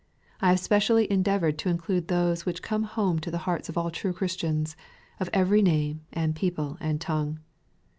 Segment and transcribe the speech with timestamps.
[0.41, 3.77] I have spe cially endeavoured to include those which come home to the hearts of
[3.77, 4.75] all true Christians,
[5.19, 7.37] of every name, and people, and tongue.